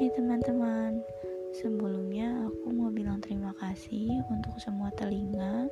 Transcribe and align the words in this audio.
teman-teman, 0.00 1.04
sebelumnya 1.52 2.48
aku 2.48 2.72
mau 2.72 2.88
bilang 2.88 3.20
terima 3.20 3.52
kasih 3.60 4.24
untuk 4.32 4.56
semua 4.56 4.88
telinga 4.96 5.68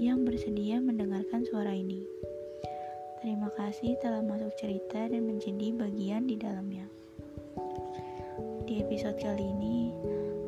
yang 0.00 0.24
bersedia 0.24 0.80
mendengarkan 0.80 1.44
suara 1.44 1.68
ini. 1.68 2.00
Terima 3.20 3.52
kasih 3.52 4.00
telah 4.00 4.24
masuk 4.24 4.56
cerita 4.56 5.04
dan 5.04 5.28
menjadi 5.28 5.68
bagian 5.76 6.24
di 6.24 6.40
dalamnya. 6.40 6.88
Di 8.64 8.80
episode 8.80 9.20
kali 9.20 9.44
ini, 9.44 9.92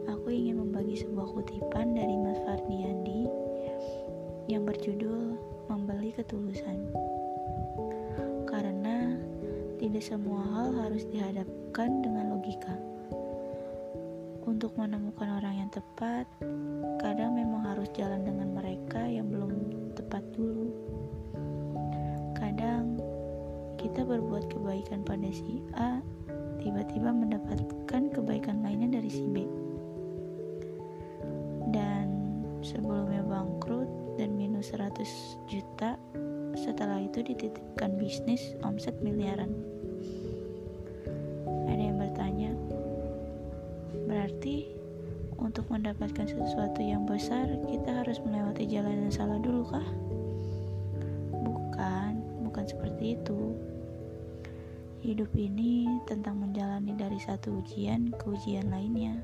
aku 0.09 0.33
ingin 0.33 0.65
membagi 0.65 1.05
sebuah 1.05 1.29
kutipan 1.29 1.93
dari 1.93 2.17
Mas 2.17 2.41
Fardiandi 2.49 3.29
yang 4.49 4.65
berjudul 4.65 5.37
Membeli 5.69 6.09
Ketulusan. 6.17 6.89
Karena 8.49 9.13
tidak 9.77 10.03
semua 10.03 10.41
hal 10.57 10.69
harus 10.89 11.05
dihadapkan 11.13 12.01
dengan 12.01 12.33
logika. 12.33 12.84
Untuk 14.65 14.81
menemukan 14.81 15.29
orang 15.29 15.61
yang 15.61 15.69
tepat, 15.69 16.25
kadang 16.97 17.37
memang 17.37 17.69
harus 17.69 17.85
jalan 17.93 18.25
dengan 18.25 18.49
mereka 18.49 19.05
yang 19.05 19.29
belum 19.29 19.53
tepat 19.93 20.25
dulu. 20.33 20.73
Kadang 22.33 22.97
kita 23.77 24.09
berbuat 24.09 24.49
kebaikan 24.49 25.05
pada 25.05 25.29
si 25.29 25.61
A, 25.77 26.01
tiba-tiba 26.65 27.13
mendapatkan 27.13 28.09
kebaikan 28.09 28.65
lainnya 28.65 29.05
dari 29.05 29.11
si 29.13 29.29
B. 29.29 29.45
Dan 31.69 32.09
sebelumnya 32.65 33.21
bangkrut 33.21 34.17
dan 34.17 34.33
minus 34.33 34.73
100 34.73 34.97
juta, 35.45 36.01
setelah 36.57 37.05
itu 37.05 37.21
dititipkan 37.21 38.01
bisnis 38.01 38.57
omset 38.65 38.97
miliaran. 39.05 39.74
Berarti 44.45 44.69
untuk 45.41 45.65
mendapatkan 45.73 46.29
sesuatu 46.29 46.85
yang 46.85 47.09
besar 47.09 47.49
kita 47.65 48.05
harus 48.05 48.21
melewati 48.21 48.69
jalan 48.69 49.09
yang 49.09 49.15
salah 49.17 49.41
dulu 49.41 49.65
kah? 49.65 49.89
Bukan, 51.33 52.21
bukan 52.45 52.65
seperti 52.69 53.17
itu. 53.17 53.57
Hidup 55.01 55.33
ini 55.33 55.89
tentang 56.05 56.45
menjalani 56.45 56.93
dari 56.93 57.17
satu 57.17 57.65
ujian 57.65 58.13
ke 58.21 58.37
ujian 58.37 58.69
lainnya. 58.69 59.17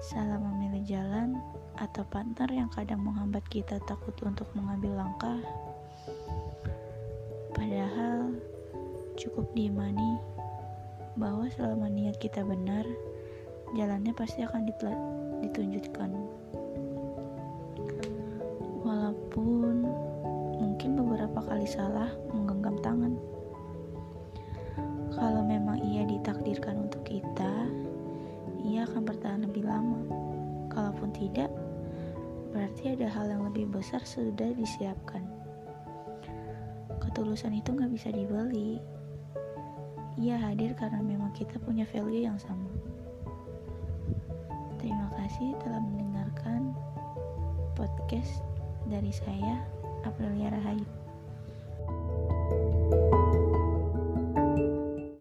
Salah 0.00 0.40
memilih 0.40 0.80
jalan 0.96 1.36
atau 1.76 2.00
partner 2.08 2.48
yang 2.48 2.72
kadang 2.72 3.04
menghambat 3.04 3.44
kita 3.52 3.76
takut 3.84 4.16
untuk 4.24 4.48
mengambil 4.56 5.04
langkah. 5.04 5.36
Padahal 7.52 8.40
cukup 9.20 9.44
diimani 9.52 10.16
bahwa 11.20 11.44
selama 11.52 11.92
niat 11.92 12.16
kita 12.16 12.40
benar, 12.40 12.88
jalannya 13.74 14.14
pasti 14.14 14.46
akan 14.46 14.62
ditunjukkan. 15.42 16.10
Walaupun 18.86 19.74
mungkin 20.62 20.90
beberapa 20.94 21.42
kali 21.42 21.66
salah 21.66 22.12
menggenggam 22.30 22.78
tangan. 22.84 23.14
Kalau 25.16 25.42
memang 25.42 25.80
ia 25.80 26.04
ditakdirkan 26.04 26.86
untuk 26.86 27.00
kita, 27.08 27.66
ia 28.60 28.84
akan 28.84 29.02
bertahan 29.08 29.48
lebih 29.48 29.64
lama. 29.64 29.96
Kalaupun 30.68 31.08
tidak, 31.16 31.48
berarti 32.52 32.92
ada 32.92 33.08
hal 33.08 33.32
yang 33.32 33.42
lebih 33.48 33.72
besar 33.72 34.04
sudah 34.04 34.52
disiapkan. 34.52 35.24
Ketulusan 37.00 37.56
itu 37.56 37.72
nggak 37.72 37.92
bisa 37.96 38.12
dibeli. 38.12 38.76
Ia 40.20 40.36
hadir 40.36 40.76
karena 40.76 41.00
memang 41.00 41.32
kita 41.32 41.56
punya 41.64 41.88
value 41.88 42.28
yang 42.28 42.36
sama 42.36 42.75
kasih 45.26 45.58
telah 45.58 45.82
mendengarkan 45.82 46.70
podcast 47.74 48.46
dari 48.86 49.10
saya, 49.10 49.58
Aprilia 50.06 50.54
Rahayu. 50.54 50.95